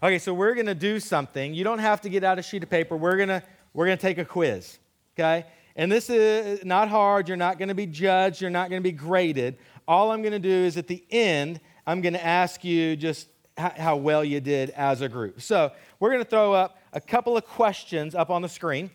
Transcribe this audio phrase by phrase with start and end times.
[0.00, 1.54] Okay, so we're going to do something.
[1.54, 2.96] You don't have to get out a sheet of paper.
[2.96, 3.42] We're going to
[3.74, 4.78] we're going to take a quiz.
[5.16, 5.44] Okay?
[5.74, 7.28] And this is not hard.
[7.28, 8.40] You're not going to be judged.
[8.40, 9.58] You're not going to be graded.
[9.86, 13.28] All I'm going to do is at the end, I'm going to ask you just
[13.56, 15.40] how well you did as a group.
[15.40, 18.90] So we're going to throw up a couple of questions up on the screen.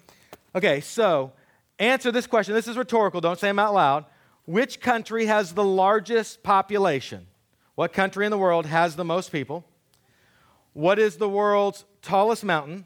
[0.56, 1.34] Okay, so
[1.80, 2.54] answer this question.
[2.54, 3.20] This is rhetorical.
[3.20, 4.06] Don't say them out loud.
[4.46, 7.28] Which country has the largest population?
[7.76, 9.66] What country in the world has the most people?
[10.74, 12.86] What is the world's tallest mountain?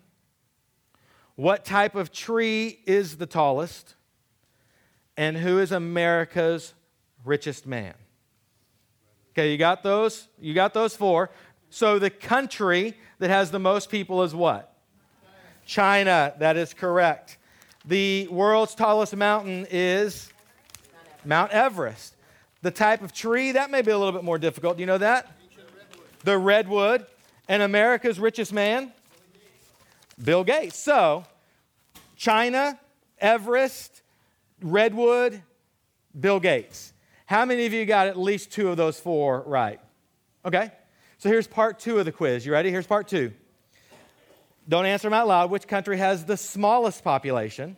[1.35, 3.95] What type of tree is the tallest?
[5.15, 6.73] And who is America's
[7.23, 7.93] richest man?
[9.31, 10.27] Okay, you got those?
[10.39, 11.29] You got those four.
[11.69, 14.73] So the country that has the most people is what?
[15.65, 16.33] China.
[16.39, 17.37] That is correct.
[17.85, 20.31] The world's tallest mountain is
[21.23, 22.15] Mount Everest.
[22.63, 24.77] The type of tree, that may be a little bit more difficult.
[24.77, 25.31] Do you know that?
[26.23, 27.05] The redwood.
[27.47, 28.91] And America's richest man?
[30.21, 30.77] Bill Gates.
[30.77, 31.25] So,
[32.15, 32.79] China,
[33.19, 34.01] Everest,
[34.61, 35.41] Redwood,
[36.19, 36.93] Bill Gates.
[37.25, 39.79] How many of you got at least two of those four right?
[40.45, 40.71] Okay.
[41.19, 42.45] So here's part two of the quiz.
[42.45, 42.71] You ready?
[42.71, 43.33] Here's part two.
[44.69, 45.49] Don't answer them out loud.
[45.49, 47.75] Which country has the smallest population?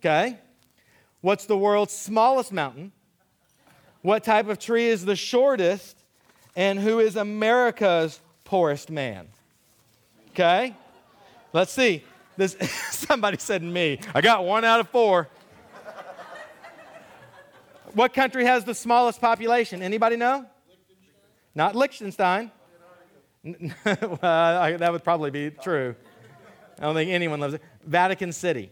[0.00, 0.38] Okay.
[1.20, 2.92] What's the world's smallest mountain?
[4.02, 5.96] What type of tree is the shortest?
[6.54, 9.28] And who is America's poorest man?
[10.30, 10.74] Okay.
[11.52, 12.02] Let's see.
[12.36, 12.56] This,
[12.90, 14.00] somebody said me.
[14.14, 15.28] I got one out of four.
[17.92, 19.82] what country has the smallest population?
[19.82, 20.46] Anybody know?
[21.54, 22.50] Not Liechtenstein.
[23.44, 25.94] well, that would probably be true.
[26.78, 27.62] I don't think anyone loves it.
[27.84, 28.70] Vatican City.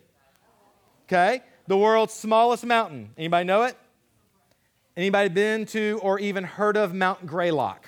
[1.07, 1.43] Okay?
[1.67, 3.11] The world's smallest mountain.
[3.17, 3.77] Anybody know it?
[4.97, 7.87] Anybody been to or even heard of Mount Greylock?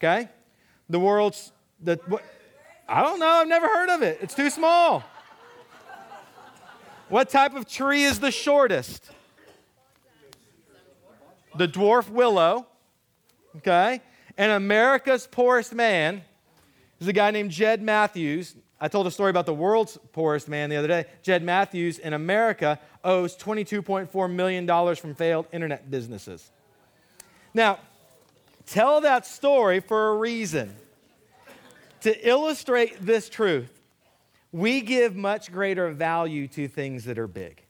[0.00, 0.28] Okay?
[0.88, 2.24] The world's the what,
[2.88, 4.18] I don't know, I've never heard of it.
[4.20, 5.04] It's too small.
[7.08, 9.10] What type of tree is the shortest?
[11.56, 12.66] The dwarf willow
[13.58, 14.00] okay?
[14.36, 16.22] And America's poorest man
[17.00, 18.54] is a guy named Jed Matthews.
[18.80, 21.04] I told a story about the world's poorest man the other day.
[21.22, 26.50] Jed Matthews in America owes $22.4 million from failed internet businesses.
[27.52, 27.78] Now,
[28.66, 30.74] tell that story for a reason.
[32.02, 33.70] To illustrate this truth,
[34.52, 37.62] we give much greater value to things that are big.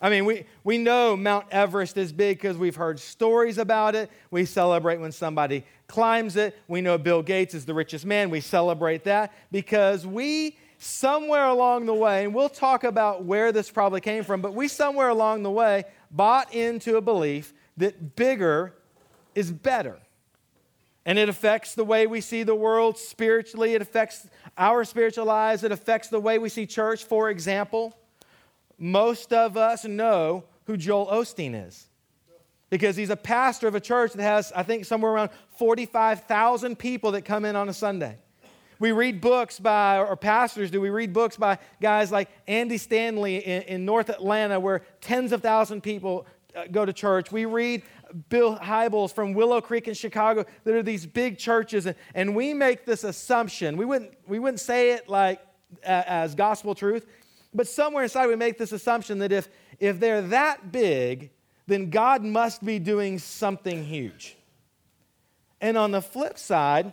[0.00, 4.10] I mean, we, we know Mount Everest is big because we've heard stories about it.
[4.30, 6.56] We celebrate when somebody climbs it.
[6.68, 8.28] We know Bill Gates is the richest man.
[8.28, 13.70] We celebrate that because we, somewhere along the way, and we'll talk about where this
[13.70, 18.74] probably came from, but we, somewhere along the way, bought into a belief that bigger
[19.34, 19.98] is better.
[21.06, 23.74] And it affects the way we see the world spiritually.
[23.74, 25.62] It affects our spiritual lives.
[25.62, 27.94] It affects the way we see church, for example
[28.78, 31.86] most of us know who Joel Osteen is
[32.70, 37.12] because he's a pastor of a church that has, I think, somewhere around 45,000 people
[37.12, 38.18] that come in on a Sunday.
[38.80, 43.36] We read books by, or pastors do, we read books by guys like Andy Stanley
[43.36, 47.30] in, in North Atlanta, where tens of thousands of people uh, go to church.
[47.30, 47.82] We read
[48.28, 50.44] Bill Hybels from Willow Creek in Chicago.
[50.64, 53.76] There are these big churches, and, and we make this assumption.
[53.76, 55.40] We wouldn't, we wouldn't say it like
[55.84, 57.06] uh, as gospel truth.
[57.52, 59.48] But somewhere inside, we make this assumption that if,
[59.78, 61.30] if they're that big,
[61.66, 64.36] then God must be doing something huge.
[65.60, 66.92] And on the flip side,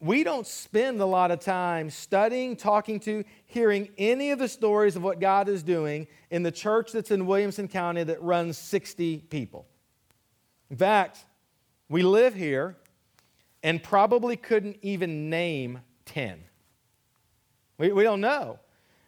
[0.00, 4.94] we don't spend a lot of time studying, talking to, hearing any of the stories
[4.94, 9.18] of what God is doing in the church that's in Williamson County that runs 60
[9.30, 9.66] people.
[10.70, 11.24] In fact,
[11.88, 12.76] we live here
[13.62, 16.42] and probably couldn't even name 10.
[17.78, 18.58] We, we don't know.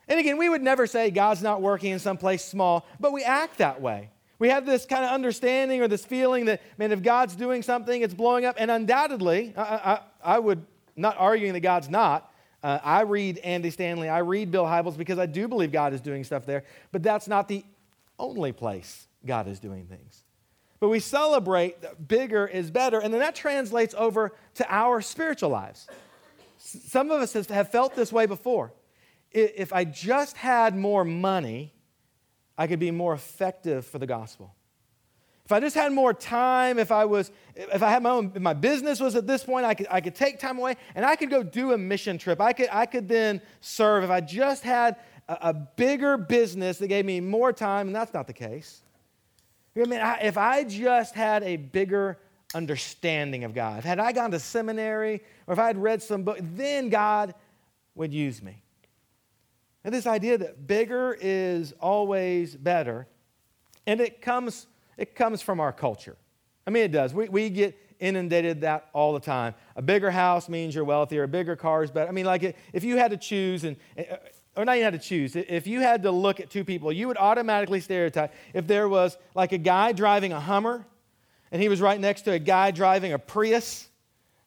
[0.08, 3.22] And again, we would never say God's not working in some place small, but we
[3.24, 4.10] act that way.
[4.38, 8.02] We have this kind of understanding or this feeling that, man, if God's doing something,
[8.02, 8.56] it's blowing up.
[8.58, 10.64] And undoubtedly, I, I, I would
[10.98, 12.32] not arguing that God's not.
[12.62, 16.00] Uh, I read Andy Stanley, I read Bill Hybels because I do believe God is
[16.00, 17.64] doing stuff there, but that's not the
[18.18, 20.24] only place God is doing things.
[20.80, 25.86] But we celebrate bigger is better, and then that translates over to our spiritual lives.
[26.58, 28.72] Some of us have felt this way before
[29.30, 31.74] if I just had more money,
[32.56, 34.54] I could be more effective for the gospel.
[35.48, 38.52] If I just had more time, if I was, if I had my own, my
[38.52, 41.30] business was at this point, I could, I could take time away and I could
[41.30, 42.38] go do a mission trip.
[42.38, 44.04] I could, I could then serve.
[44.04, 44.96] If I just had
[45.26, 48.82] a, a bigger business that gave me more time, and that's not the case.
[49.74, 52.18] I mean, if I just had a bigger
[52.54, 53.84] understanding of God.
[53.84, 57.34] Had I gone to seminary or if I had read some book, then God
[57.94, 58.62] would use me.
[59.82, 63.06] And this idea that bigger is always better,
[63.86, 64.66] and it comes,
[64.98, 66.16] it comes from our culture.
[66.66, 67.14] I mean, it does.
[67.14, 69.54] We, we get inundated that all the time.
[69.76, 71.22] A bigger house means you're wealthier.
[71.22, 72.08] A bigger car is better.
[72.08, 74.16] I mean, like if you had to choose, and eh,
[74.56, 77.06] or not you had to choose, if you had to look at two people, you
[77.08, 78.34] would automatically stereotype.
[78.52, 80.84] If there was like a guy driving a Hummer,
[81.50, 83.88] and he was right next to a guy driving a Prius,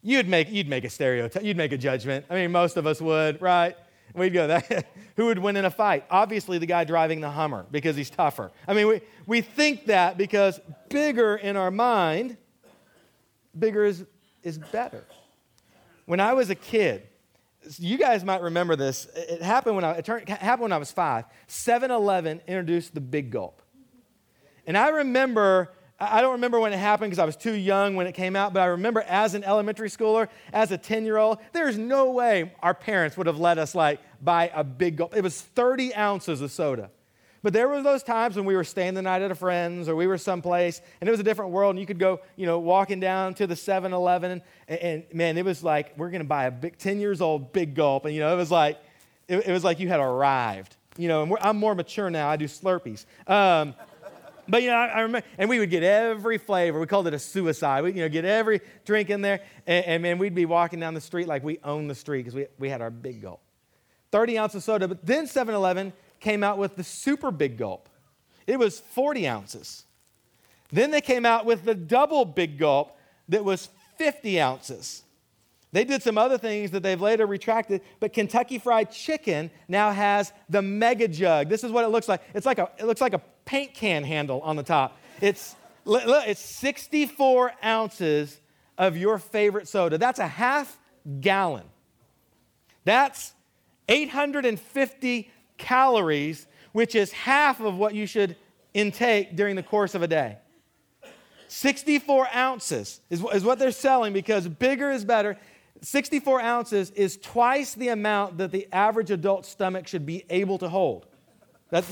[0.01, 1.43] you'd make you'd make a stereotype.
[1.43, 2.25] You'd make a judgment.
[2.29, 3.75] I mean, most of us would, right?
[4.13, 6.05] We'd go, that, who would win in a fight?
[6.09, 8.51] Obviously, the guy driving the Hummer because he's tougher.
[8.67, 10.59] I mean, we, we think that because
[10.89, 12.37] bigger in our mind
[13.57, 14.05] bigger is,
[14.43, 15.05] is better.
[16.05, 17.07] When I was a kid,
[17.77, 19.07] you guys might remember this.
[19.15, 21.25] It happened when I, it turned, happened when I was five.
[21.47, 23.61] 7 Eleven introduced the Big Gulp.
[24.65, 28.07] And I remember, I don't remember when it happened because I was too young when
[28.07, 31.37] it came out, but I remember as an elementary schooler, as a 10 year old,
[31.53, 35.15] there's no way our parents would have let us like buy a big gulp.
[35.15, 36.89] It was 30 ounces of soda.
[37.43, 39.95] But there were those times when we were staying the night at a friend's or
[39.95, 42.57] we were someplace and it was a different world and you could go, you know,
[42.57, 46.27] walking down to the 7 Eleven and, and, man, it was like, we're going to
[46.27, 48.05] buy a big, 10 years old big gulp.
[48.05, 48.79] And, you know, it was like,
[49.27, 50.77] it, it was like you had arrived.
[50.97, 52.27] You know, and I'm more mature now.
[52.27, 53.05] I do Slurpees.
[53.25, 53.73] Um,
[54.51, 56.79] but you know, I, I, remember, and we would get every flavor.
[56.79, 57.83] We called it a suicide.
[57.83, 60.93] We, you know, get every drink in there, and, and man, we'd be walking down
[60.93, 63.41] the street like we owned the street because we, we had our big gulp.
[64.11, 64.87] 30 ounces of soda.
[64.89, 67.87] But then 7 Eleven came out with the super big gulp.
[68.45, 69.85] It was 40 ounces.
[70.69, 72.97] Then they came out with the double big gulp
[73.29, 75.03] that was 50 ounces.
[75.71, 80.33] They did some other things that they've later retracted, but Kentucky Fried Chicken now has
[80.49, 81.47] the mega jug.
[81.47, 82.21] This is what it looks like.
[82.33, 83.21] It's like a, it looks like a
[83.51, 84.97] paint can handle on the top.
[85.19, 88.39] It's, look, it's 64 ounces
[88.77, 89.97] of your favorite soda.
[89.97, 90.79] That's a half
[91.19, 91.65] gallon.
[92.85, 93.33] That's
[93.89, 98.37] 850 calories, which is half of what you should
[98.73, 100.37] intake during the course of a day.
[101.49, 105.37] 64 ounces is, is what they're selling because bigger is better.
[105.81, 110.69] 64 ounces is twice the amount that the average adult stomach should be able to
[110.69, 111.07] hold.
[111.71, 111.91] That's,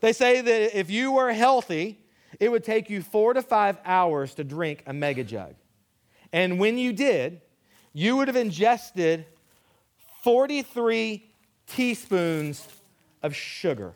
[0.00, 1.98] they say that if you were healthy,
[2.40, 5.54] it would take you four to five hours to drink a mega jug.
[6.32, 7.40] And when you did,
[7.92, 9.26] you would have ingested
[10.24, 11.24] 43
[11.66, 12.66] teaspoons
[13.22, 13.92] of sugar.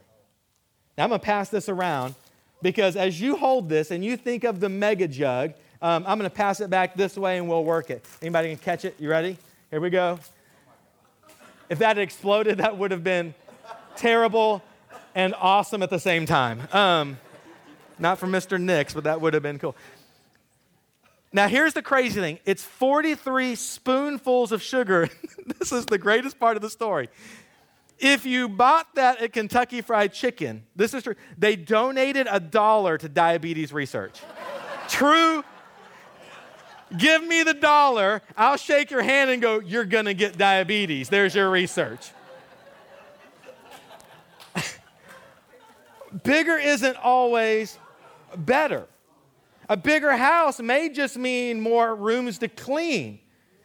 [0.97, 2.15] Now, I'm going to pass this around
[2.61, 6.31] because as you hold this and you think of the mega jug, um, I'm going
[6.31, 8.05] to pass it back this way and we'll work it.
[8.21, 8.97] Anybody can catch it?
[8.99, 9.39] You ready?
[9.71, 10.19] Here we go.
[11.71, 13.35] If that had exploded, that would have been
[13.97, 14.63] terrible
[15.15, 16.69] and awesome at the same time.
[16.73, 17.19] Um,
[17.99, 18.61] not for Mr.
[18.61, 19.77] Nix, but that would have been cool.
[21.33, 25.09] Now, here's the crazy thing it's 43 spoonfuls of sugar.
[25.59, 27.09] this is the greatest part of the story.
[27.99, 32.99] If you bought that at Kentucky Fried Chicken, this is true, they donated a dollar
[32.99, 34.21] to diabetes research.
[34.89, 35.45] true.
[36.99, 41.09] Give me the dollar, I'll shake your hand and go, You're gonna get diabetes.
[41.09, 42.11] There's your research.
[46.23, 47.79] Bigger isn't always
[48.37, 48.87] better.
[49.69, 53.21] A bigger house may just mean more rooms to clean.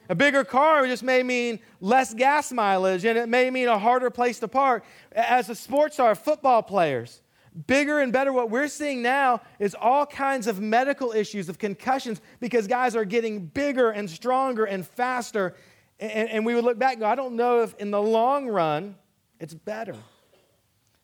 [0.09, 4.09] A bigger car just may mean less gas mileage and it may mean a harder
[4.09, 4.85] place to park.
[5.11, 7.21] As a sports star, football players,
[7.65, 12.21] bigger and better, what we're seeing now is all kinds of medical issues, of concussions,
[12.39, 15.55] because guys are getting bigger and stronger and faster.
[15.99, 18.47] And, and we would look back and go, I don't know if in the long
[18.47, 18.95] run
[19.39, 19.95] it's better.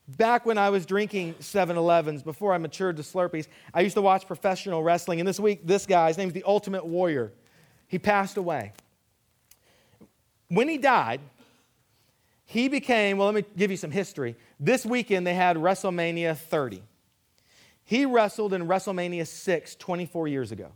[0.08, 4.02] Back when I was drinking 7 Elevens, before I matured to Slurpees, I used to
[4.02, 5.20] watch professional wrestling.
[5.20, 7.32] And this week, this guy, his name's the Ultimate Warrior,
[7.88, 8.74] he passed away
[10.54, 11.20] when he died,
[12.46, 14.36] he became, well, let me give you some history.
[14.60, 16.84] This weekend they had WrestleMania 30.
[17.84, 20.72] He wrestled in WrestleMania 6 24 years ago.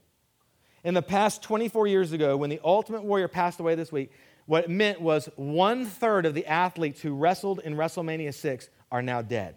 [0.83, 4.11] In the past 24 years ago, when the Ultimate Warrior passed away this week,
[4.47, 9.01] what it meant was one third of the athletes who wrestled in WrestleMania 6 are
[9.01, 9.55] now dead.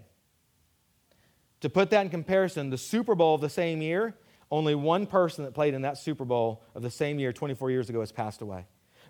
[1.61, 4.15] To put that in comparison, the Super Bowl of the same year,
[4.51, 7.91] only one person that played in that Super Bowl of the same year 24 years
[7.91, 8.67] ago has passed away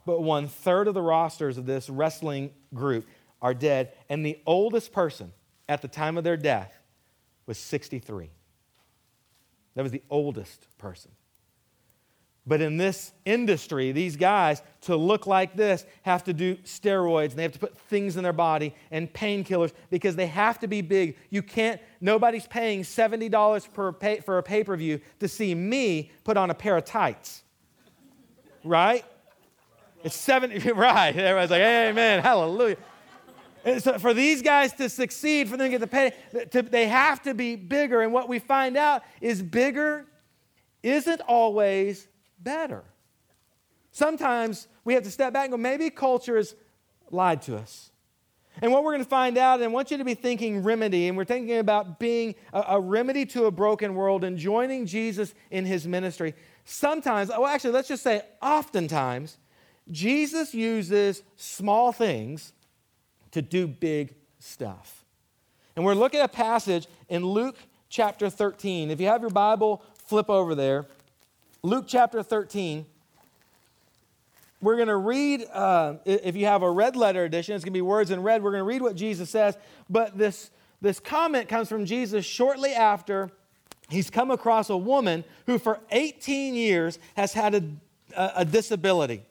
[0.07, 3.07] but one third of the rosters of this wrestling group
[3.43, 3.93] are dead.
[4.09, 5.33] And the oldest person
[5.69, 6.73] at the time of their death
[7.47, 8.31] was 63.
[9.75, 11.13] That was the oldest person.
[12.51, 17.37] But in this industry, these guys, to look like this, have to do steroids and
[17.37, 20.83] they have to put things in their body and painkillers because they have to be
[20.83, 21.17] big.
[21.31, 26.11] You can't, nobody's paying $70 per pay, for a pay per view to see me
[26.25, 27.45] put on a pair of tights.
[28.65, 29.05] Right?
[30.03, 31.15] It's 70, right.
[31.15, 32.79] Everybody's like, amen, hallelujah.
[33.79, 36.15] So for these guys to succeed, for them to get the pay,
[36.51, 38.01] to, they have to be bigger.
[38.01, 40.07] And what we find out is bigger
[40.83, 42.09] isn't always
[42.43, 42.85] better.
[43.93, 46.55] Sometimes we have to step back and go, maybe culture has
[47.11, 47.91] lied to us.
[48.63, 51.09] And what we're going to find out, and I want you to be thinking remedy,
[51.09, 55.35] and we're thinking about being a, a, remedy to a broken world and joining Jesus
[55.51, 56.35] in his ministry.
[56.65, 59.39] Sometimes, well, actually, let's just say oftentimes,
[59.91, 62.53] Jesus uses small things
[63.31, 65.05] to do big stuff.
[65.77, 67.57] And we're looking at a passage in Luke
[67.89, 68.91] chapter 13.
[68.91, 70.87] If you have your Bible, flip over there.
[71.63, 72.87] Luke chapter 13.
[74.63, 77.77] We're going to read, uh, if you have a red letter edition, it's going to
[77.77, 78.43] be words in red.
[78.43, 79.59] We're going to read what Jesus says.
[79.89, 80.51] But this,
[80.81, 83.31] this comment comes from Jesus shortly after
[83.91, 87.63] he's come across a woman who, for 18 years, has had a,
[88.17, 89.23] a, a disability.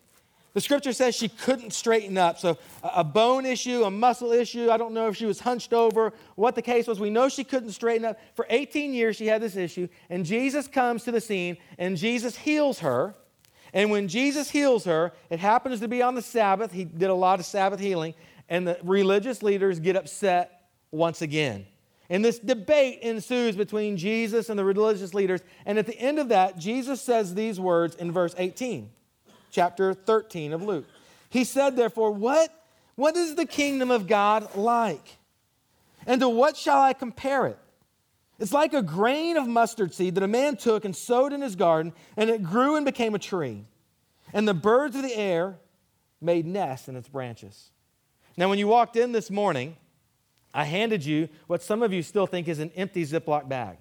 [0.54, 2.40] The scripture says she couldn't straighten up.
[2.40, 4.72] So, a bone issue, a muscle issue.
[4.72, 7.00] I don't know if she was hunched over, what the case was.
[7.00, 8.20] We know she couldn't straighten up.
[8.34, 9.88] For 18 years, she had this issue.
[10.10, 13.14] And Jesus comes to the scene and Jesus heals her.
[13.74, 16.72] And when Jesus heals her, it happens to be on the Sabbath.
[16.72, 18.16] He did a lot of Sabbath healing.
[18.50, 21.68] And the religious leaders get upset once again.
[22.10, 25.42] And this debate ensues between Jesus and the religious leaders.
[25.68, 28.90] And at the end of that, Jesus says these words in verse 18
[29.52, 30.86] chapter 13 of Luke.
[31.30, 32.54] He said, therefore, what,
[32.96, 35.18] what is the kingdom of God like?
[36.06, 37.60] And to what shall I compare it?
[38.40, 41.56] It's like a grain of mustard seed that a man took and sowed in his
[41.56, 43.66] garden, and it grew and became a tree.
[44.34, 45.58] And the birds of the air
[46.22, 47.70] made nests in its branches.
[48.38, 49.76] Now, when you walked in this morning,
[50.54, 53.78] I handed you what some of you still think is an empty Ziploc bag.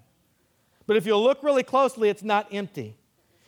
[0.87, 2.97] But if you look really closely, it's not empty.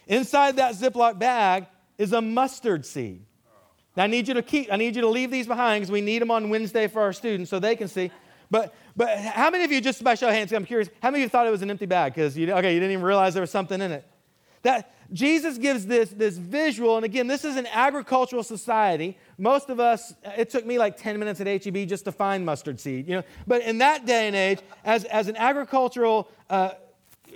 [0.06, 1.66] Inside that Ziploc bag
[2.00, 3.24] is a mustard seed.
[3.96, 6.00] Now I need you to keep, I need you to leave these behind because we
[6.00, 8.10] need them on Wednesday for our students so they can see.
[8.50, 11.22] But but how many of you, just by show of hands, I'm curious, how many
[11.22, 12.14] of you thought it was an empty bag?
[12.14, 14.04] Because you okay, you didn't even realize there was something in it.
[14.62, 19.18] That Jesus gives this, this visual, and again, this is an agricultural society.
[19.38, 22.78] Most of us, it took me like 10 minutes at HEB just to find mustard
[22.78, 23.22] seed, you know.
[23.46, 26.72] But in that day and age, as, as an agricultural uh,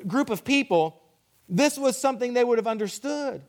[0.06, 1.02] group of people,
[1.48, 3.42] this was something they would have understood.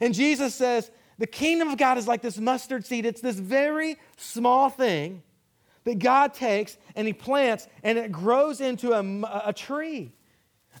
[0.00, 3.04] And Jesus says, the kingdom of God is like this mustard seed.
[3.04, 5.22] It's this very small thing
[5.84, 10.12] that God takes and He plants and it grows into a, a tree.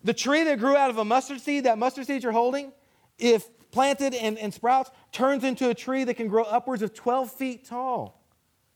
[0.04, 2.72] The tree that grew out of a mustard seed, that mustard seed you're holding,
[3.18, 7.32] if planted and, and sprouts, turns into a tree that can grow upwards of 12
[7.32, 8.22] feet tall,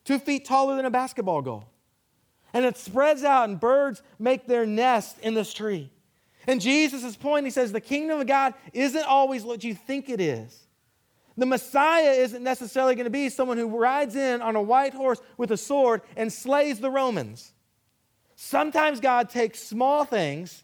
[0.04, 1.64] two feet taller than a basketball goal.
[2.52, 5.90] And it spreads out, and birds make their nest in this tree.
[6.46, 10.20] And Jesus' point, he says, the kingdom of God isn't always what you think it
[10.20, 10.66] is.
[11.36, 15.20] The Messiah isn't necessarily going to be someone who rides in on a white horse
[15.38, 17.52] with a sword and slays the Romans.
[18.36, 20.62] Sometimes God takes small things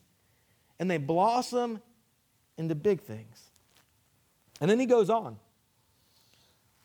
[0.78, 1.80] and they blossom
[2.56, 3.42] into big things.
[4.61, 5.38] And then he goes on.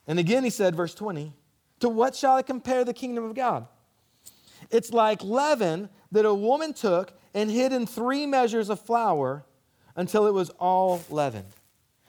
[0.08, 1.34] And again, he said, verse 20,
[1.80, 3.68] To what shall I compare the kingdom of God?
[4.70, 9.46] It's like leaven that a woman took and hid in three measures of flour
[9.96, 11.54] until it was all leavened.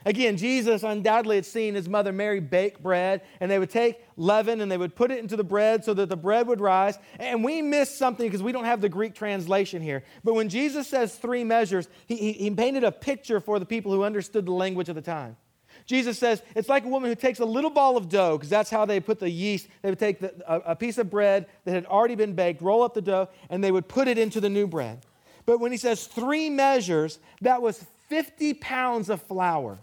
[0.07, 4.61] Again, Jesus undoubtedly had seen his mother Mary bake bread, and they would take leaven
[4.61, 6.99] and they would put it into the bread so that the bread would rise.
[7.19, 10.05] And we miss something because we don't have the Greek translation here.
[10.23, 13.93] But when Jesus says three measures, he, he, he painted a picture for the people
[13.93, 15.39] who understood the language of the time.
[15.87, 18.71] Jesus says it's like a woman who takes a little ball of dough, because that's
[18.71, 19.69] how they put the yeast.
[19.81, 22.83] They would take the, a, a piece of bread that had already been baked, roll
[22.83, 25.05] up the dough, and they would put it into the new bread.
[25.47, 29.79] But when he says three measures, that was 50 pounds of flour.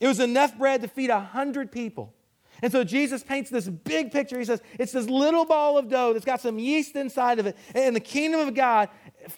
[0.00, 2.12] It was enough bread to feed 100 people.
[2.62, 4.38] And so Jesus paints this big picture.
[4.38, 7.56] He says, it's this little ball of dough that's got some yeast inside of it.
[7.74, 8.88] And the kingdom of God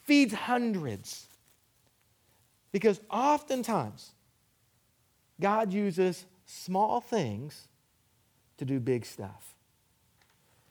[0.05, 1.27] feeds hundreds.
[2.73, 4.13] Because oftentimes,
[5.41, 7.69] God uses small things
[8.59, 9.55] to do big stuff.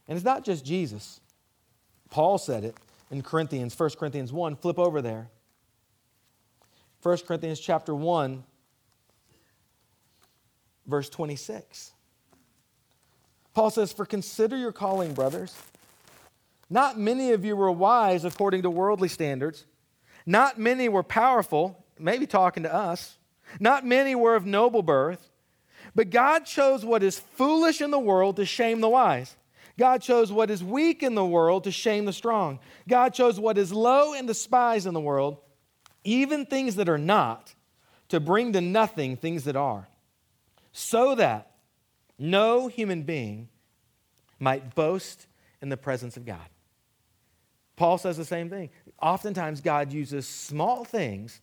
[0.08, 1.20] And it's not just Jesus.
[2.10, 2.76] Paul said it
[3.12, 4.56] in Corinthians, 1 Corinthians 1.
[4.56, 5.30] Flip over there.
[7.02, 8.44] 1 Corinthians chapter 1,
[10.88, 11.92] verse 26.
[13.54, 15.56] Paul says, For consider your calling, brothers.
[16.70, 19.66] Not many of you were wise according to worldly standards.
[20.26, 23.18] Not many were powerful, maybe talking to us.
[23.60, 25.30] Not many were of noble birth.
[25.94, 29.36] But God chose what is foolish in the world to shame the wise.
[29.78, 32.60] God chose what is weak in the world to shame the strong.
[32.88, 35.38] God chose what is low and despised in the world,
[36.04, 37.54] even things that are not,
[38.10, 39.88] to bring to nothing things that are,
[40.72, 41.52] so that
[42.18, 43.50] no human being
[44.40, 45.28] might boast
[45.62, 46.48] in the presence of God.
[47.76, 48.70] Paul says the same thing.
[49.02, 51.42] Oftentimes, God uses small things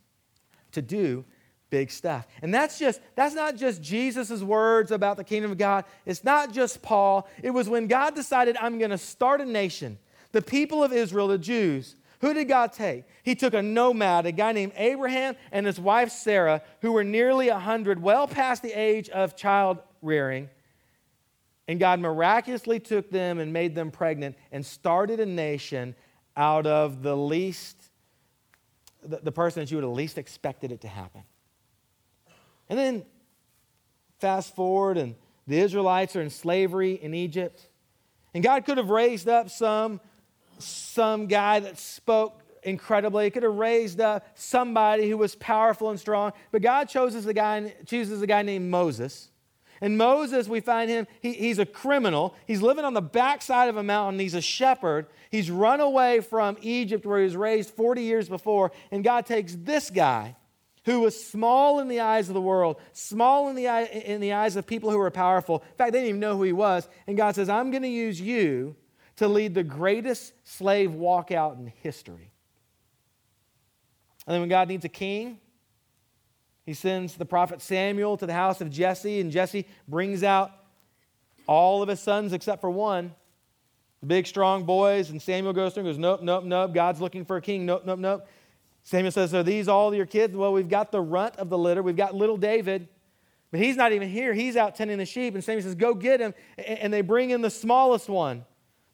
[0.73, 1.25] to do
[1.73, 2.29] big stuff.
[2.43, 5.87] And that's just that's not just Jesus' words about the kingdom of God.
[6.05, 7.26] It's not just Paul.
[7.43, 9.99] It was when God decided I'm going to start a nation.
[10.33, 13.05] The people of Israel, the Jews, who did God take?
[13.23, 17.49] He took a nomad, a guy named Abraham and his wife Sarah, who were nearly
[17.49, 20.50] 100, well past the age of child rearing.
[21.67, 25.95] And God miraculously took them and made them pregnant and started a nation
[26.37, 27.76] out of the least,
[29.02, 31.23] the, the person that you would have least expected it to happen.
[32.73, 33.05] And then
[34.19, 35.14] fast forward, and
[35.47, 37.69] the Israelites are in slavery in Egypt.
[38.33, 40.00] And God could have raised up some,
[40.57, 43.25] some guy that spoke incredibly.
[43.25, 46.33] He could have raised up somebody who was powerful and strong.
[46.50, 49.29] But God chooses a guy, chooses a guy named Moses.
[49.83, 52.35] And Moses, we find him, he, he's a criminal.
[52.47, 54.19] He's living on the backside of a mountain.
[54.19, 55.09] He's a shepherd.
[55.31, 58.73] He's run away from Egypt where he was raised 40 years before.
[58.91, 60.37] And God takes this guy
[60.85, 64.33] who was small in the eyes of the world, small in the, eye, in the
[64.33, 65.62] eyes of people who were powerful.
[65.71, 66.89] In fact, they didn't even know who he was.
[67.07, 68.75] And God says, I'm going to use you
[69.17, 72.33] to lead the greatest slave walkout in history.
[74.27, 75.39] And then when God needs a king,
[76.65, 80.53] he sends the prophet Samuel to the house of Jesse, and Jesse brings out
[81.47, 83.15] all of his sons except for one.
[84.01, 86.73] The big, strong boys, and Samuel goes through and goes, Nope, nope, nope.
[86.73, 87.67] God's looking for a king.
[87.67, 88.27] Nope, nope, nope.
[88.85, 90.35] Samuel says, Are these all your kids?
[90.35, 91.83] Well, we've got the runt of the litter.
[91.83, 92.89] We've got little David,
[93.51, 94.35] but he's not even here.
[94.35, 95.35] He's out tending the sheep.
[95.35, 96.35] And Samuel says, Go get him.
[96.59, 98.45] And they bring in the smallest one,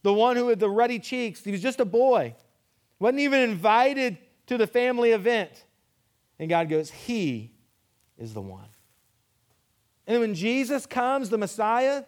[0.02, 1.42] the one who had the ruddy cheeks.
[1.42, 2.34] He was just a boy,
[2.98, 5.64] wasn't even invited to the family event.
[6.38, 7.52] And God goes, He
[8.18, 8.68] is the one.
[10.06, 12.04] And when Jesus comes, the Messiah,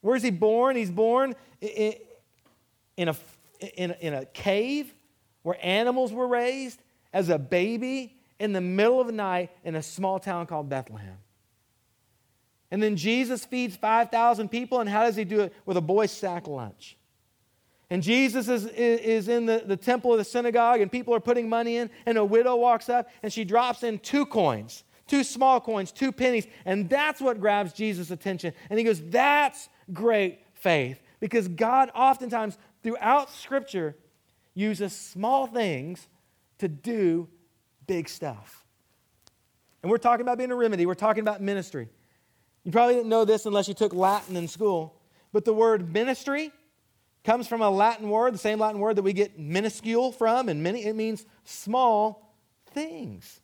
[0.00, 0.76] where's he born?
[0.76, 3.16] He's born in a,
[3.76, 4.94] in in a cave
[5.46, 6.82] where animals were raised
[7.12, 11.18] as a baby in the middle of the night in a small town called Bethlehem.
[12.72, 15.54] And then Jesus feeds 5,000 people, and how does he do it?
[15.64, 16.96] With a boy's sack lunch.
[17.90, 21.48] And Jesus is, is in the, the temple of the synagogue, and people are putting
[21.48, 25.60] money in, and a widow walks up, and she drops in two coins, two small
[25.60, 28.52] coins, two pennies, and that's what grabs Jesus' attention.
[28.68, 31.00] And he goes, That's great faith.
[31.20, 33.94] Because God, oftentimes, throughout Scripture,
[34.56, 36.08] uses small things
[36.58, 37.28] to do
[37.86, 38.64] big stuff.
[39.82, 41.88] And we're talking about being a remedy, we're talking about ministry.
[42.64, 45.00] You probably didn't know this unless you took Latin in school,
[45.32, 46.50] but the word ministry
[47.22, 50.62] comes from a Latin word, the same Latin word that we get minuscule from, and
[50.62, 52.34] many, it means small
[52.70, 53.40] things.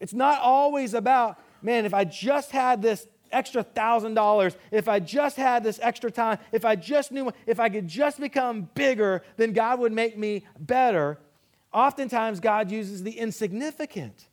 [0.00, 5.00] It's not always about, man, if I just had this extra thousand dollars, if I
[5.00, 9.22] just had this extra time, if I just knew, if I could just become bigger,
[9.36, 11.18] then God would make me better.
[11.72, 14.28] Oftentimes, God uses the insignificant.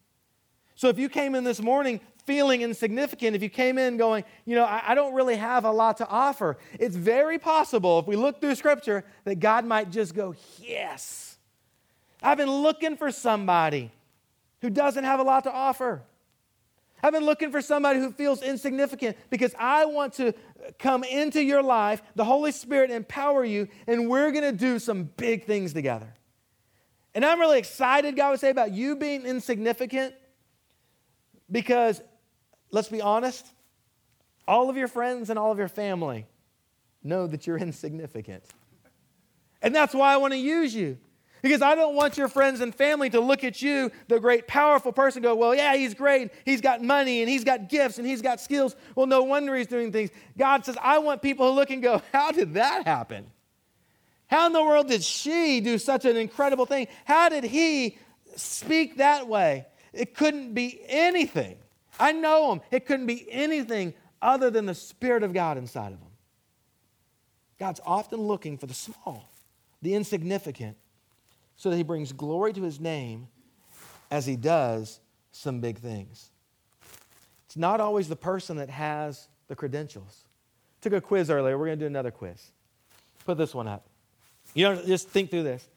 [0.75, 4.55] So if you came in this morning feeling insignificant, if you came in going, you
[4.55, 8.15] know, I, I, don't really have a lot to offer, it's very possible, if we
[8.15, 11.37] look through Scripture, that God might just go, yes.
[12.21, 13.91] I've been looking for somebody
[14.61, 16.03] who doesn't have a lot to offer.
[17.01, 20.33] I've been looking for somebody who feels insignificant because I want to
[20.77, 25.03] come into your life, the Holy Spirit empower you, and we're going to do some
[25.03, 26.13] big things together.
[27.15, 30.13] And I'm really excited, God would say, about you being insignificant
[31.51, 32.01] because,
[32.71, 33.45] let's be honest,
[34.47, 36.25] all of your friends and all of your family
[37.03, 38.43] know that you're insignificant.
[39.61, 40.97] And that's why I want to use you.
[41.41, 44.91] Because I don't want your friends and family to look at you, the great, powerful
[44.91, 46.31] person, go, Well, yeah, he's great.
[46.45, 48.75] He's got money and he's got gifts and he's got skills.
[48.95, 50.09] Well, no wonder he's doing things.
[50.37, 53.25] God says, I want people to look and go, How did that happen?
[54.27, 56.87] How in the world did she do such an incredible thing?
[57.05, 57.97] How did he
[58.35, 59.65] speak that way?
[59.91, 61.57] It couldn't be anything.
[61.99, 62.61] I know him.
[62.69, 66.11] It couldn't be anything other than the Spirit of God inside of him.
[67.59, 69.27] God's often looking for the small,
[69.81, 70.77] the insignificant
[71.59, 73.27] so that he brings glory to his name
[74.09, 75.01] as he does
[75.33, 76.31] some big things.
[77.47, 80.23] It's not always the person that has the credentials.
[80.79, 81.57] Took a quiz earlier.
[81.57, 82.53] We're going to do another quiz.
[83.25, 83.87] Put this one up.
[84.53, 85.67] You know, just think through this.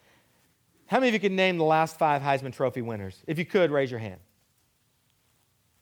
[0.86, 3.20] How many of you can name the last five Heisman Trophy winners?
[3.26, 4.20] If you could, raise your hand.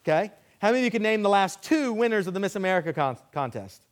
[0.03, 0.33] Okay?
[0.63, 3.19] How many of you can name the last two winners of the Miss America con-
[3.33, 3.83] contest?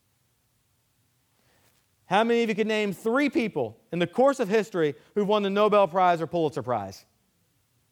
[2.09, 5.43] How many of you can name three people in the course of history who've won
[5.43, 7.05] the Nobel Prize or Pulitzer Prize?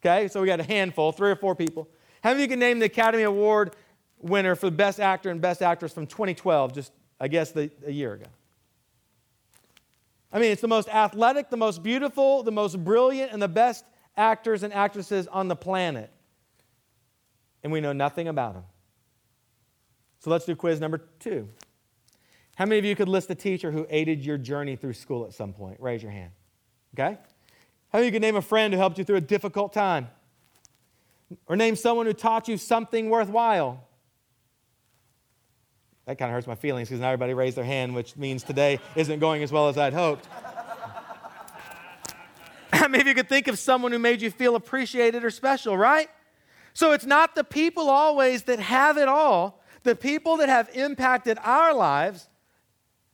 [0.01, 1.87] Okay, so we got a handful, three or four people.
[2.23, 3.77] How many of you can name the Academy Award
[4.19, 7.93] winner for the Best Actor and Best Actress from 2012, just, I guess, the, a
[7.93, 8.27] year ago?
[10.33, 13.85] I mean, it's the most athletic, the most beautiful, the most brilliant, and the best
[14.17, 16.11] actors and actresses on the planet.
[17.63, 18.65] And we know nothing about them.
[20.21, 21.49] So let's do quiz number two.
[22.57, 25.35] How many of you could list a teacher who aided your journey through school at
[25.35, 25.79] some point?
[25.79, 26.33] Raise your hand.
[26.95, 27.19] Okay?
[27.93, 30.09] How many of you could name a friend who helped you through a difficult time?
[31.47, 33.87] Or name someone who taught you something worthwhile?
[36.07, 38.81] That kind of hurts my feelings because not everybody raised their hand, which means today
[38.95, 40.27] isn't going as well as I'd hoped.
[42.89, 46.09] Maybe you could think of someone who made you feel appreciated or special, right?
[46.73, 49.63] So it's not the people always that have it all.
[49.83, 52.29] The people that have impacted our lives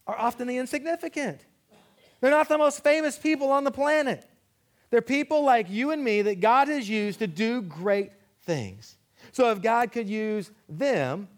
[0.06, 1.40] are often the insignificant.
[2.20, 4.24] They're not the most famous people on the planet.
[4.90, 8.12] They're people like you and me that God has used to do great
[8.42, 8.96] things.
[9.32, 11.28] So if God could use them,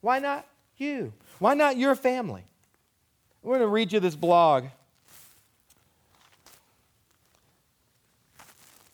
[0.00, 0.46] why not
[0.76, 1.12] you?
[1.38, 2.44] Why not your family?
[3.42, 4.64] We're going to read you this blog.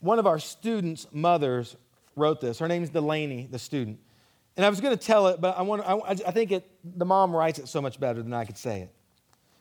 [0.00, 1.76] One of our students' mothers
[2.16, 2.58] wrote this.
[2.58, 3.98] Her name's Delaney, the student.
[4.56, 7.06] And I was going to tell it, but I, want, I, I think it, the
[7.06, 8.94] mom writes it so much better than I could say it.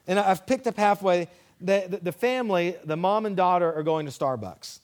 [0.08, 1.28] And I've picked up halfway.
[1.62, 4.80] The, the, the family, the mom and daughter, are going to Starbucks.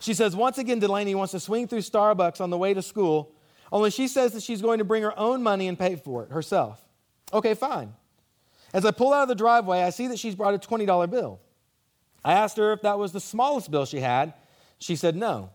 [0.00, 3.34] She says, once again, Delaney wants to swing through Starbucks on the way to school
[3.74, 6.30] only she says that she's going to bring her own money and pay for it
[6.30, 6.80] herself.
[7.32, 7.92] Okay, fine.
[8.72, 11.40] As I pull out of the driveway, I see that she's brought a $20 bill.
[12.24, 14.32] I asked her if that was the smallest bill she had.
[14.78, 15.50] She said no.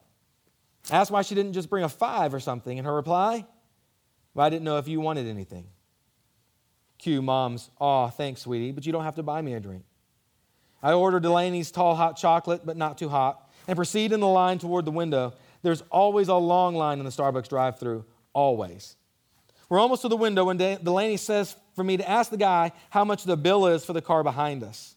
[0.92, 3.46] Asked why she didn't just bring a five or something, and her reply,
[4.34, 5.68] well, I didn't know if you wanted anything.
[6.98, 9.84] Cue mom's, aw, thanks, sweetie, but you don't have to buy me a drink.
[10.82, 14.60] I order Delaney's tall hot chocolate, but not too hot, and proceed in the line
[14.60, 15.34] toward the window.
[15.62, 18.96] There's always a long line in the Starbucks drive through, always.
[19.68, 23.06] We're almost to the window when Delaney says for me to ask the guy how
[23.06, 24.96] much the bill is for the car behind us.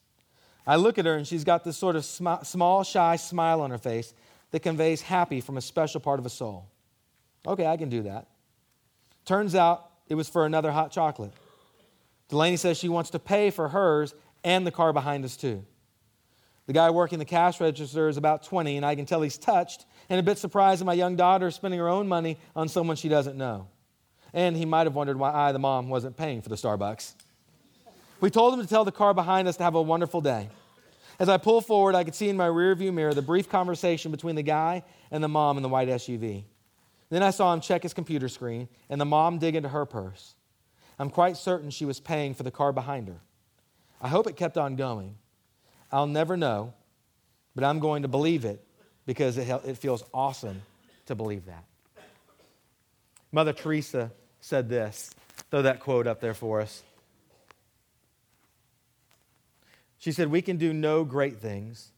[0.66, 3.70] I look at her and she's got this sort of sm- small, shy smile on
[3.70, 4.14] her face
[4.53, 6.69] that conveys happy from a special part of a soul.
[7.47, 8.29] Okay, I can do that.
[9.25, 11.33] Turns out it was for another hot chocolate.
[12.29, 15.65] Delaney says she wants to pay for hers and the car behind us, too.
[16.67, 19.85] The guy working the cash register is about 20, and I can tell he's touched
[20.09, 22.97] and a bit surprised that my young daughter is spending her own money on someone
[22.97, 23.69] she doesn't know.
[24.33, 27.15] And he might have wondered why I, the mom, wasn't paying for the Starbucks.
[28.21, 30.49] We told him to tell the car behind us to have a wonderful day.
[31.23, 34.35] As I pull forward, I could see in my rearview mirror the brief conversation between
[34.35, 36.43] the guy and the mom in the white SUV.
[37.11, 40.35] Then I saw him check his computer screen and the mom dig into her purse.
[40.99, 43.21] I'm quite certain she was paying for the car behind her.
[44.01, 45.15] I hope it kept on going.
[45.93, 46.75] I'll never know,
[47.55, 48.61] but I'm going to believe it
[49.07, 50.63] because it, it feels awesome
[51.07, 51.63] to believe that.
[53.31, 55.15] Mother Teresa said this.
[55.53, 56.83] Throw that quote up there for us.
[60.03, 61.93] She said, We can do no great things,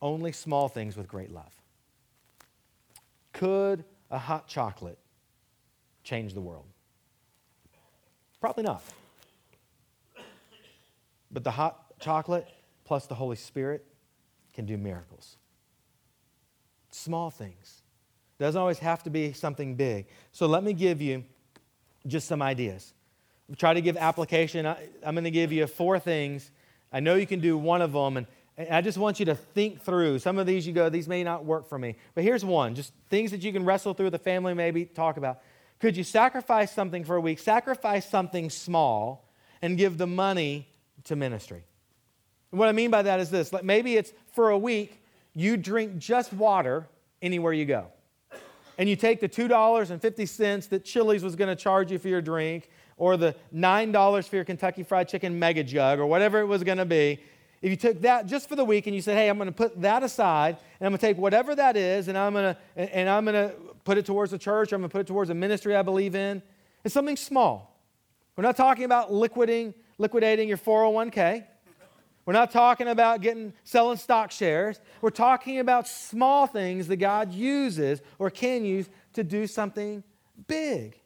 [0.00, 1.52] only small things with great love.
[3.32, 4.96] Could a hot chocolate
[6.04, 6.66] change the world?
[8.40, 8.80] Probably not.
[11.32, 12.46] But the hot chocolate
[12.84, 13.84] plus the Holy Spirit
[14.54, 15.36] can do miracles.
[16.90, 17.82] Small things.
[18.38, 20.06] Doesn't always have to be something big.
[20.30, 21.24] So let me give you
[22.06, 22.92] just some ideas.
[23.56, 24.64] Try to give application.
[24.64, 26.52] I'm going to give you four things.
[26.92, 28.26] I know you can do one of them, and
[28.70, 30.18] I just want you to think through.
[30.18, 31.96] Some of these you go, these may not work for me.
[32.14, 35.16] But here's one just things that you can wrestle through with the family, maybe talk
[35.16, 35.40] about.
[35.78, 37.38] Could you sacrifice something for a week?
[37.38, 39.28] Sacrifice something small
[39.60, 40.68] and give the money
[41.04, 41.64] to ministry.
[42.50, 45.02] And what I mean by that is this like maybe it's for a week,
[45.34, 46.86] you drink just water
[47.20, 47.88] anywhere you go.
[48.78, 52.68] And you take the $2.50 that Chili's was going to charge you for your drink,
[52.96, 56.78] or the $9 for your Kentucky Fried Chicken mega jug, or whatever it was going
[56.78, 57.20] to be.
[57.62, 59.52] If you took that just for the week and you said, hey, I'm going to
[59.52, 62.96] put that aside, and I'm going to take whatever that is, and I'm going to,
[62.96, 63.54] and I'm going to
[63.84, 65.82] put it towards the church, or I'm going to put it towards a ministry I
[65.82, 66.42] believe in,
[66.84, 67.80] it's something small.
[68.36, 71.44] We're not talking about liquidating, liquidating your 401k.
[72.26, 74.80] We're not talking about getting selling stock shares.
[75.00, 80.02] We're talking about small things that God uses or can use to do something
[80.46, 81.00] big.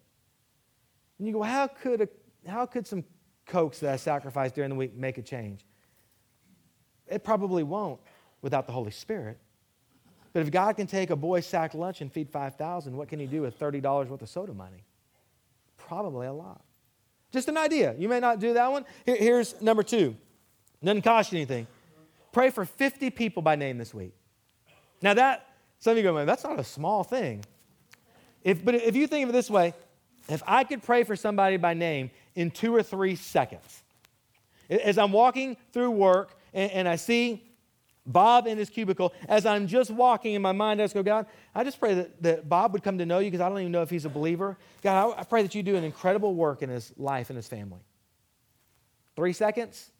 [1.20, 2.08] And you go, how could, a,
[2.48, 3.04] how could some
[3.44, 5.66] cokes that I sacrifice during the week make a change?
[7.06, 8.00] It probably won't
[8.40, 9.38] without the Holy Spirit.
[10.32, 13.26] But if God can take a boy's sack lunch and feed 5,000, what can he
[13.26, 14.82] do with $30 worth of soda money?
[15.76, 16.62] Probably a lot.
[17.30, 17.94] Just an idea.
[17.98, 18.86] You may not do that one.
[19.04, 20.16] Here, here's number two.
[20.82, 21.66] Doesn't cost you anything.
[22.32, 24.14] Pray for 50 people by name this week.
[25.02, 25.48] Now that,
[25.80, 27.44] some of you go, man, that's not a small thing.
[28.42, 29.74] If, but if you think of it this way,
[30.32, 33.82] if I could pray for somebody by name in two or three seconds,
[34.68, 37.44] as I'm walking through work and, and I see
[38.06, 41.26] Bob in his cubicle, as I'm just walking in my mind, I just go, God,
[41.54, 43.72] I just pray that, that Bob would come to know you because I don't even
[43.72, 44.56] know if he's a believer.
[44.82, 47.46] God, I, I pray that you do an incredible work in his life and his
[47.46, 47.80] family.
[49.16, 49.90] Three seconds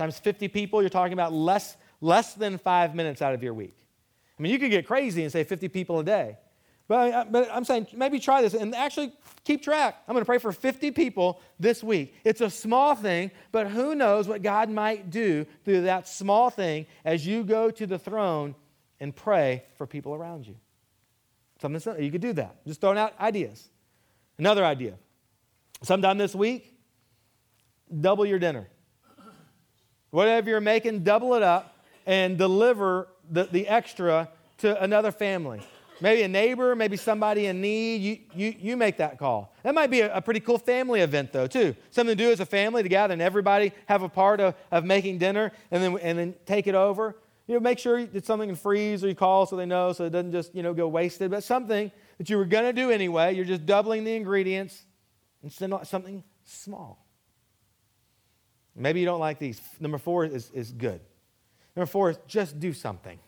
[0.00, 3.74] times 50 people, you're talking about less, less than five minutes out of your week.
[4.38, 6.38] I mean, you could get crazy and say 50 people a day.
[6.90, 9.12] But, but I'm saying maybe try this and actually
[9.44, 10.02] keep track.
[10.08, 12.16] I'm going to pray for 50 people this week.
[12.24, 16.86] It's a small thing, but who knows what God might do through that small thing
[17.04, 18.56] as you go to the throne
[18.98, 20.56] and pray for people around you.
[21.62, 22.02] Something simple.
[22.02, 22.66] You could do that.
[22.66, 23.68] Just throwing out ideas.
[24.36, 24.94] Another idea.
[25.82, 26.74] Sometime this week,
[28.00, 28.66] double your dinner.
[30.10, 35.60] Whatever you're making, double it up and deliver the, the extra to another family
[36.00, 38.02] maybe a neighbor, maybe somebody in need.
[38.02, 39.54] You, you, you make that call.
[39.62, 41.74] That might be a, a, pretty cool family event, though, too.
[41.90, 44.84] Something to do as a family to gather and everybody have a part of, of
[44.84, 47.16] making dinner and then, and then take it over.
[47.46, 50.04] You know, make sure it's something in freeze or you call so they know so
[50.04, 51.30] it doesn't just, you know, go wasted.
[51.30, 53.34] But something that you were going to do anyway.
[53.34, 54.84] You're just doubling the ingredients
[55.42, 57.06] and send something small.
[58.76, 59.60] Maybe you don't like these.
[59.80, 61.00] Number four is, is good.
[61.74, 63.18] Number four is just do something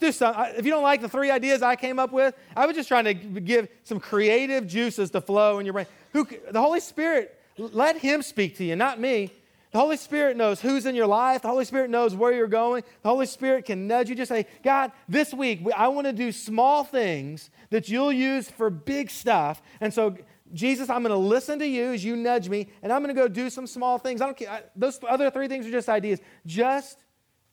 [0.00, 2.66] do some, uh, if you don't like the three ideas I came up with, I
[2.66, 5.86] was just trying to give some creative juices to flow in your brain.
[6.12, 9.30] Who, the Holy Spirit, let Him speak to you, not me.
[9.72, 11.42] The Holy Spirit knows who's in your life.
[11.42, 12.82] The Holy Spirit knows where you're going.
[13.02, 14.14] The Holy Spirit can nudge you.
[14.14, 18.70] Just say, God, this week I want to do small things that you'll use for
[18.70, 19.60] big stuff.
[19.80, 20.16] And so,
[20.54, 23.20] Jesus, I'm going to listen to you as you nudge me, and I'm going to
[23.20, 24.22] go do some small things.
[24.22, 24.50] I don't care.
[24.50, 26.20] I, those other three things are just ideas.
[26.46, 27.04] Just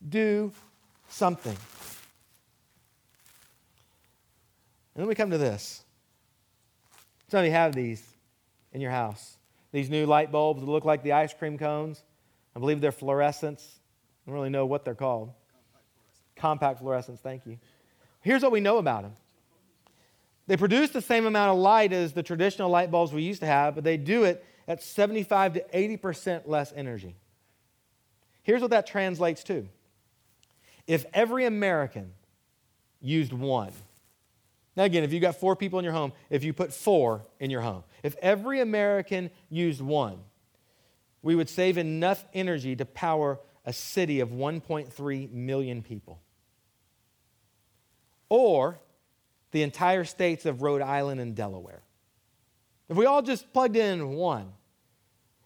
[0.07, 0.51] do
[1.09, 1.57] something.
[4.95, 5.83] And then we come to this.
[7.29, 8.03] Some of you have these
[8.71, 9.37] in your house.
[9.71, 12.03] These new light bulbs that look like the ice cream cones.
[12.55, 13.63] I believe they're fluorescents.
[13.63, 15.31] I don't really know what they're called.
[16.35, 17.57] Compact fluorescents, thank you.
[18.21, 19.13] Here's what we know about them.
[20.45, 23.45] They produce the same amount of light as the traditional light bulbs we used to
[23.45, 27.15] have, but they do it at 75 to 80% less energy.
[28.43, 29.67] Here's what that translates to.
[30.85, 32.11] If every American
[33.01, 33.71] used one,
[34.75, 37.51] now, again, if you've got four people in your home, if you put four in
[37.51, 40.19] your home, if every American used one,
[41.21, 46.19] we would save enough energy to power a city of 1.3 million people.
[48.29, 48.79] Or
[49.51, 51.83] the entire states of Rhode Island and Delaware.
[52.89, 54.51] If we all just plugged in one,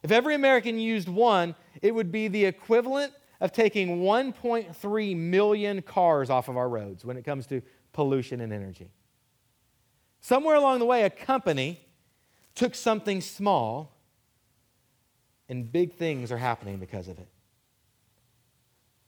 [0.04, 3.12] if every American used one, it would be the equivalent
[3.42, 7.62] of taking 1.3 million cars off of our roads when it comes to
[7.92, 8.90] pollution and energy.
[10.22, 11.80] Somewhere along the way, a company
[12.56, 13.94] took something small,
[15.48, 17.28] and big things are happening because of it.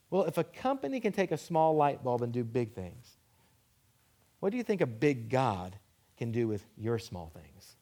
[0.10, 3.18] Well, if a company can take a small light bulb and do big things,
[4.40, 5.76] what do you think a big God
[6.18, 7.76] can do with your small things?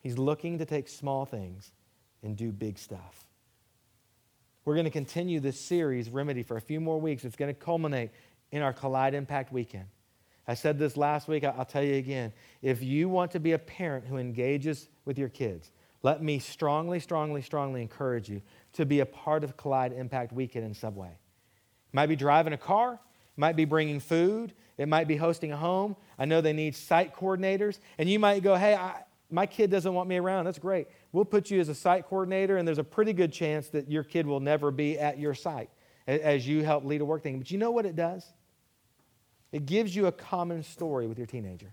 [0.00, 1.72] He's looking to take small things
[2.22, 3.26] and do big stuff.
[4.64, 7.24] We're going to continue this series, Remedy, for a few more weeks.
[7.24, 8.10] It's going to culminate
[8.50, 9.86] in our Collide Impact Weekend.
[10.48, 12.32] I said this last week, I'll tell you again.
[12.62, 15.70] If you want to be a parent who engages with your kids,
[16.02, 18.40] let me strongly, strongly, strongly encourage you
[18.72, 21.08] to be a part of Collide Impact Weekend in Subway.
[21.10, 25.52] It might be driving a car, it might be bringing food, it might be hosting
[25.52, 25.96] a home.
[26.18, 29.92] I know they need site coordinators, and you might go, hey, I, my kid doesn't
[29.92, 30.46] want me around.
[30.46, 30.88] That's great.
[31.12, 34.02] We'll put you as a site coordinator, and there's a pretty good chance that your
[34.02, 35.68] kid will never be at your site
[36.06, 37.38] as you help lead a work thing.
[37.38, 38.24] But you know what it does?
[39.52, 41.72] It gives you a common story with your teenager.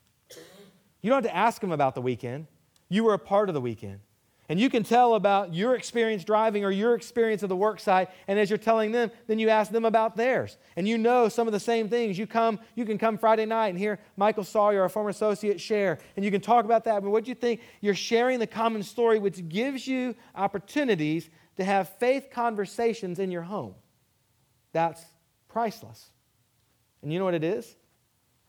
[1.01, 2.47] You don't have to ask them about the weekend.
[2.89, 3.99] You were a part of the weekend.
[4.47, 8.09] And you can tell about your experience driving or your experience of the work site.
[8.27, 10.57] And as you're telling them, then you ask them about theirs.
[10.75, 12.17] And you know some of the same things.
[12.17, 15.97] You come, you can come Friday night and hear Michael Sawyer, our former associate, share.
[16.15, 17.01] And you can talk about that.
[17.01, 17.61] But what do you think?
[17.81, 23.43] You're sharing the common story, which gives you opportunities to have faith conversations in your
[23.43, 23.73] home.
[24.73, 25.03] That's
[25.47, 26.11] priceless.
[27.05, 27.75] And you know what it is?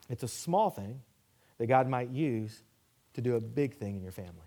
[0.09, 1.03] It's a small thing
[1.59, 2.63] that God might use
[3.13, 4.46] to do a big thing in your family.